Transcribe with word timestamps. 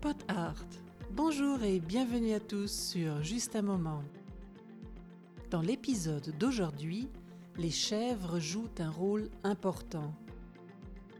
Pot 0.00 0.16
Art. 0.28 0.66
Bonjour 1.12 1.62
et 1.62 1.80
bienvenue 1.80 2.34
à 2.34 2.40
tous 2.40 2.70
sur 2.70 3.22
Juste 3.22 3.56
un 3.56 3.62
moment. 3.62 4.02
Dans 5.50 5.62
l'épisode 5.62 6.36
d'aujourd'hui, 6.38 7.08
les 7.56 7.70
chèvres 7.70 8.38
jouent 8.38 8.68
un 8.80 8.90
rôle 8.90 9.30
important. 9.44 10.12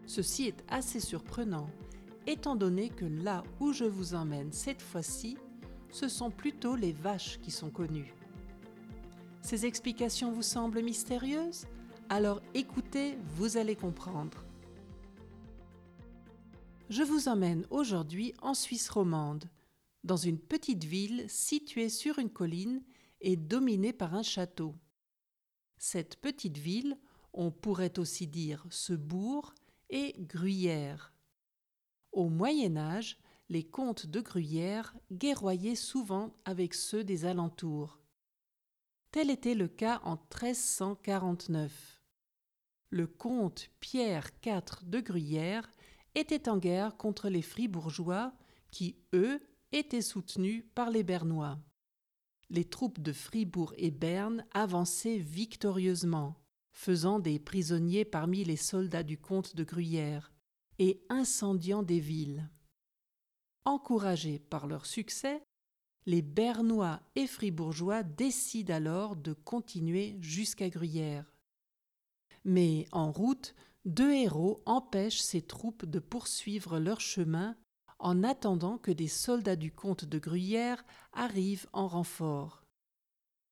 Ceci 0.06 0.48
est 0.48 0.64
assez 0.68 1.00
surprenant, 1.00 1.70
étant 2.26 2.56
donné 2.56 2.90
que 2.90 3.06
là 3.06 3.42
où 3.58 3.72
je 3.72 3.84
vous 3.84 4.14
emmène 4.14 4.52
cette 4.52 4.82
fois-ci, 4.82 5.38
ce 5.90 6.08
sont 6.08 6.30
plutôt 6.30 6.76
les 6.76 6.92
vaches 6.92 7.38
qui 7.40 7.50
sont 7.50 7.70
connues. 7.70 8.14
Ces 9.40 9.64
explications 9.64 10.32
vous 10.32 10.42
semblent 10.42 10.82
mystérieuses 10.82 11.66
Alors 12.10 12.42
écoutez, 12.52 13.16
vous 13.36 13.56
allez 13.56 13.76
comprendre. 13.76 14.44
Je 16.90 17.02
vous 17.02 17.28
emmène 17.28 17.66
aujourd'hui 17.70 18.34
en 18.42 18.52
Suisse 18.52 18.90
romande, 18.90 19.48
dans 20.04 20.18
une 20.18 20.38
petite 20.38 20.84
ville 20.84 21.24
située 21.28 21.88
sur 21.88 22.18
une 22.18 22.28
colline 22.28 22.82
et 23.22 23.36
dominée 23.36 23.94
par 23.94 24.14
un 24.14 24.22
château. 24.22 24.74
Cette 25.78 26.16
petite 26.16 26.58
ville, 26.58 26.98
on 27.32 27.50
pourrait 27.50 27.98
aussi 27.98 28.26
dire 28.26 28.66
ce 28.68 28.92
bourg, 28.92 29.54
est 29.88 30.20
Gruyère. 30.20 31.14
Au 32.12 32.28
Moyen 32.28 32.76
Âge, 32.76 33.16
les 33.48 33.64
comtes 33.64 34.06
de 34.06 34.20
Gruyère 34.20 34.94
guerroyaient 35.10 35.74
souvent 35.74 36.34
avec 36.44 36.74
ceux 36.74 37.02
des 37.02 37.24
alentours. 37.24 37.98
Tel 39.14 39.30
était 39.30 39.54
le 39.54 39.68
cas 39.68 40.00
en 40.02 40.16
1349. 40.16 42.02
Le 42.90 43.06
comte 43.06 43.70
Pierre 43.78 44.28
IV 44.44 44.82
de 44.82 44.98
Gruyère 44.98 45.72
était 46.16 46.48
en 46.48 46.58
guerre 46.58 46.96
contre 46.96 47.28
les 47.28 47.40
fribourgeois 47.40 48.32
qui, 48.72 48.96
eux, 49.12 49.40
étaient 49.70 50.02
soutenus 50.02 50.64
par 50.74 50.90
les 50.90 51.04
Bernois. 51.04 51.60
Les 52.50 52.64
troupes 52.64 52.98
de 52.98 53.12
Fribourg 53.12 53.72
et 53.76 53.92
Berne 53.92 54.44
avançaient 54.52 55.18
victorieusement, 55.18 56.34
faisant 56.72 57.20
des 57.20 57.38
prisonniers 57.38 58.04
parmi 58.04 58.42
les 58.42 58.56
soldats 58.56 59.04
du 59.04 59.16
comte 59.16 59.54
de 59.54 59.62
Gruyère 59.62 60.32
et 60.80 61.06
incendiant 61.08 61.84
des 61.84 62.00
villes. 62.00 62.50
Encouragés 63.64 64.40
par 64.40 64.66
leur 64.66 64.86
succès, 64.86 65.40
les 66.06 66.22
Bernois 66.22 67.00
et 67.14 67.26
Fribourgeois 67.26 68.02
décident 68.02 68.74
alors 68.74 69.16
de 69.16 69.32
continuer 69.32 70.16
jusqu'à 70.20 70.68
Gruyère. 70.68 71.24
Mais 72.44 72.86
en 72.92 73.10
route, 73.10 73.54
deux 73.86 74.12
héros 74.12 74.62
empêchent 74.66 75.22
ces 75.22 75.42
troupes 75.42 75.86
de 75.86 75.98
poursuivre 75.98 76.78
leur 76.78 77.00
chemin 77.00 77.56
en 77.98 78.22
attendant 78.22 78.76
que 78.76 78.90
des 78.90 79.08
soldats 79.08 79.56
du 79.56 79.72
comte 79.72 80.04
de 80.04 80.18
Gruyère 80.18 80.84
arrivent 81.12 81.68
en 81.72 81.88
renfort. 81.88 82.64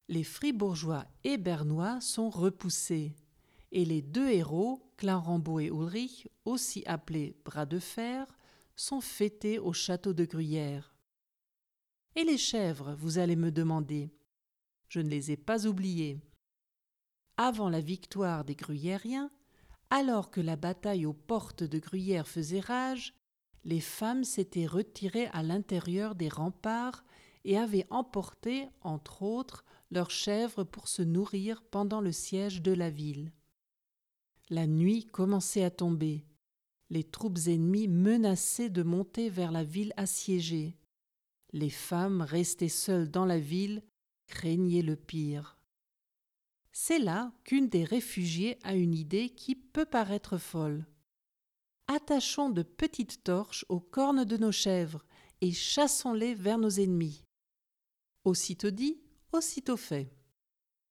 Les 0.09 0.25
fribourgeois 0.25 1.07
et 1.25 1.39
bernois 1.39 2.01
sont 2.03 2.29
repoussés, 2.29 3.15
et 3.71 3.87
les 3.87 4.03
deux 4.03 4.29
héros, 4.29 4.93
Clarambeau 4.99 5.59
et 5.61 5.69
Ulrich, 5.69 6.29
aussi 6.45 6.83
appelés 6.85 7.35
bras 7.47 7.65
de 7.65 7.79
fer, 7.79 8.27
sont 8.77 9.01
fêtés 9.01 9.59
au 9.59 9.73
château 9.73 10.13
de 10.13 10.27
Gruyère. 10.27 10.92
Et 12.15 12.25
les 12.25 12.37
chèvres, 12.37 12.95
vous 12.99 13.19
allez 13.19 13.37
me 13.37 13.51
demander 13.51 14.13
Je 14.89 15.01
ne 15.01 15.09
les 15.09 15.31
ai 15.31 15.37
pas 15.37 15.67
oubliées. 15.67 16.21
Avant 17.39 17.71
la 17.71 17.81
victoire 17.81 18.45
des 18.45 18.55
Gruyériens, 18.55 19.31
alors 19.89 20.31
que 20.31 20.41
la 20.41 20.57
bataille 20.57 21.07
aux 21.07 21.15
portes 21.15 21.63
de 21.65 21.79
Gruyère 21.79 22.29
faisait 22.29 22.61
rage, 22.61 23.15
les 23.65 23.81
femmes 23.81 24.25
s'étaient 24.25 24.67
retirées 24.67 25.29
à 25.33 25.43
l'intérieur 25.43 26.15
des 26.15 26.29
remparts 26.29 27.05
et 27.45 27.57
avaient 27.57 27.87
emporté, 27.91 28.69
entre 28.83 29.23
autres, 29.23 29.65
leurs 29.91 30.11
chèvres 30.11 30.65
pour 30.65 30.89
se 30.89 31.03
nourrir 31.03 31.63
pendant 31.63 32.01
le 32.01 32.13
siège 32.13 32.63
de 32.63 32.73
la 32.73 32.91
ville. 32.91 33.33
La 34.51 34.67
nuit 34.67 35.07
commençait 35.07 35.65
à 35.65 35.71
tomber. 35.71 36.27
Les 36.91 37.05
troupes 37.05 37.39
ennemies 37.47 37.89
menaçaient 37.89 38.71
de 38.71 38.83
monter 38.83 39.31
vers 39.31 39.51
la 39.51 39.65
ville 39.65 39.95
assiégée. 39.97 40.77
Les 41.53 41.71
femmes 41.71 42.23
restées 42.23 42.69
seules 42.69 43.11
dans 43.11 43.27
la 43.27 43.39
ville 43.39 43.83
craignaient 44.27 44.83
le 44.83 44.97
pire. 44.97 45.59
C'est 46.73 46.99
là 46.99 47.33
qu'une 47.45 47.69
des 47.69 47.85
réfugiées 47.85 48.59
a 48.63 48.75
une 48.75 48.95
idée 48.95 49.29
qui 49.29 49.55
peut 49.55 49.85
paraître 49.85 50.39
folle. 50.39 50.87
Attachons 51.87 52.49
de 52.49 52.63
petites 52.63 53.23
torches 53.23 53.67
aux 53.69 53.81
cornes 53.81 54.25
de 54.25 54.39
nos 54.39 54.53
chèvres 54.53 55.05
et 55.43 55.53
chassons-les 55.53 56.35
vers 56.35 56.57
nos 56.57 56.71
ennemis. 56.71 57.25
Aussitôt 58.25 58.71
dit, 58.71 59.03
aussitôt 59.33 59.77
fait. 59.77 60.11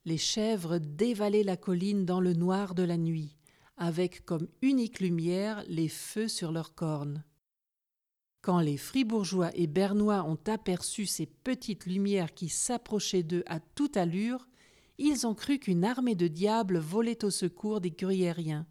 Les 0.06 0.18
chèvres 0.18 0.78
dévalaient 0.78 1.44
la 1.44 1.58
colline 1.58 2.06
dans 2.06 2.20
le 2.20 2.34
noir 2.34 2.76
de 2.76 2.84
la 2.84 2.98
nuit, 2.98 3.38
avec 3.78 4.26
comme 4.26 4.48
unique 4.62 5.00
lumière 5.00 5.64
les 5.68 5.90
feux 5.90 6.28
sur 6.28 6.52
leurs 6.52 6.76
cornes. 6.76 7.24
Quand 8.41 8.59
les 8.59 8.78
fribourgeois 8.78 9.52
et 9.56 9.68
bernois 9.68 10.24
ont 10.24 10.40
aperçu 10.47 11.06
ces 11.06 11.28
petites 11.28 11.85
lumières 11.85 12.34
qui 12.34 12.50
s'approchaient 12.50 13.24
d'eux 13.24 13.44
à 13.46 13.59
toute 13.59 13.97
allure, 13.97 14.47
ils 14.97 15.28
ont 15.28 15.35
cru 15.35 15.59
qu'une 15.59 15.85
armée 15.85 16.16
de 16.16 16.28
diables 16.28 16.80
volait 16.80 17.24
au 17.24 17.30
secours 17.30 17.81
des 17.81 17.91
gruyériens, 17.91 18.66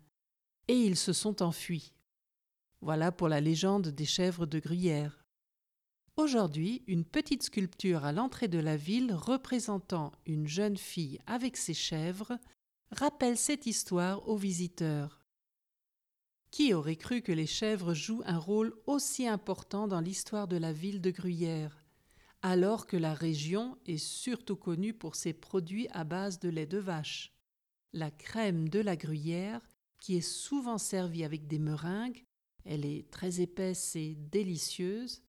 et 0.69 0.77
ils 0.77 0.97
se 0.97 1.13
sont 1.13 1.43
enfuis. 1.43 1.93
Voilà 2.81 3.13
pour 3.13 3.29
la 3.29 3.41
légende 3.41 3.89
des 3.89 4.07
chèvres 4.07 4.47
de 4.47 4.59
Gruyère. 4.59 5.25
Aujourd'hui, 6.17 6.83
une 6.87 7.05
petite 7.05 7.43
sculpture 7.43 8.05
à 8.05 8.13
l'entrée 8.13 8.49
de 8.49 8.59
la 8.59 8.77
ville 8.77 9.13
représentant 9.13 10.13
une 10.27 10.47
jeune 10.47 10.77
fille 10.77 11.19
avec 11.27 11.57
ses 11.57 11.75
chèvres 11.75 12.39
rappelle 12.91 13.37
cette 13.37 13.67
histoire 13.67 14.29
aux 14.29 14.37
visiteurs. 14.37 15.20
Qui 16.51 16.75
aurait 16.75 16.97
cru 16.97 17.23
que 17.23 17.33
les 17.33 17.47
chèvres 17.47 17.95
jouent 17.95 18.23
un 18.27 18.39
rôle 18.39 18.75
aussi 18.87 19.27
important 19.27 19.89
dans 19.89 20.01
l'histoire 20.01 20.49
de 20.49 20.57
la 20.57 20.73
ville 20.73 21.01
de 21.01 21.11
Gruyère 21.11 21.81
alors 22.43 22.87
que 22.87 22.97
la 22.97 23.15
région 23.15 23.77
est 23.87 23.99
surtout 23.99 24.57
connue 24.57 24.95
pour 24.95 25.15
ses 25.15 25.33
produits 25.33 25.89
à 25.91 26.05
base 26.05 26.39
de 26.39 26.49
lait 26.49 26.67
de 26.67 26.79
vache? 26.79 27.33
La 27.93 28.11
crème 28.11 28.69
de 28.69 28.81
la 28.81 28.97
gruyère, 28.97 29.61
qui 30.01 30.17
est 30.17 30.21
souvent 30.21 30.79
servie 30.79 31.25
avec 31.25 31.47
des 31.47 31.59
meringues, 31.59 32.25
elle 32.65 32.87
est 32.87 33.11
très 33.11 33.41
épaisse 33.41 33.97
et 33.97 34.15
délicieuse. 34.15 35.23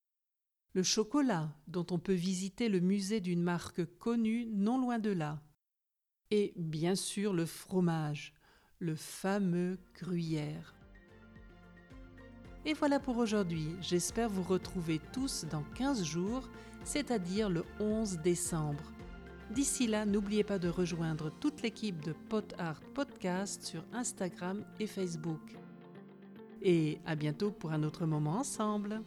Le 0.74 0.84
chocolat, 0.84 1.54
dont 1.68 1.86
on 1.92 2.00
peut 2.00 2.14
visiter 2.14 2.70
le 2.70 2.80
musée 2.80 3.20
d'une 3.20 3.44
marque 3.44 3.84
connue 3.98 4.46
non 4.46 4.80
loin 4.80 5.00
de 5.00 5.12
là. 5.12 5.42
Et 6.30 6.54
bien 6.56 6.96
sûr 6.96 7.34
le 7.34 7.46
fromage, 7.46 8.34
le 8.80 8.96
fameux 8.96 9.80
gruyère. 9.96 10.81
Et 12.66 12.74
voilà 12.74 13.00
pour 13.00 13.18
aujourd'hui. 13.18 13.76
J'espère 13.82 14.30
vous 14.30 14.44
retrouver 14.44 15.02
tous 15.14 15.46
dans 15.50 15.64
15 15.76 16.04
jours 16.04 16.48
c'est-à-dire 16.84 17.50
le 17.50 17.64
11 17.80 18.20
décembre. 18.20 18.84
D'ici 19.52 19.88
là, 19.88 20.06
n'oubliez 20.06 20.44
pas 20.44 20.60
de 20.60 20.70
rejoindre 20.70 21.30
toute 21.40 21.62
l'équipe 21.62 22.02
de 22.04 22.14
Pot 22.14 22.54
Art 22.58 22.82
Podcast 22.94 23.64
sur 23.64 23.84
Instagram 23.94 24.64
et 24.80 24.88
Facebook. 24.88 25.42
Et 26.62 27.00
à 27.06 27.16
bientôt 27.16 27.52
pour 27.52 27.72
un 27.72 27.84
autre 27.84 28.06
moment 28.06 28.40
ensemble. 28.40 29.02